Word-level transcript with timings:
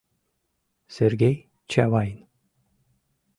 Сергей 0.95 1.35
Чавайн 1.69 2.15